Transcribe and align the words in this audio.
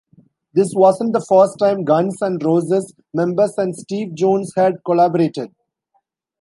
This 0.53 0.73
wasn't 0.73 1.13
the 1.13 1.23
first 1.29 1.59
time 1.59 1.83
Guns 1.83 2.23
N' 2.23 2.39
Roses 2.39 2.95
members 3.13 3.53
and 3.59 3.75
Steve 3.77 4.15
Jones 4.15 4.51
had 4.55 4.83
collaborated. 4.83 5.51